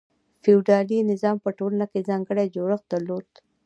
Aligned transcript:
فیوډالي 0.43 0.99
نظام 1.11 1.37
په 1.43 1.49
ټولنه 1.57 1.85
کې 1.91 2.05
ځانګړی 2.09 2.45
جوړښت 2.55 2.85
درلود. 2.93 3.27